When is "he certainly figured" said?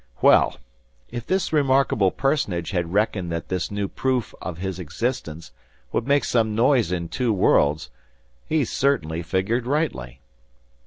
8.47-9.67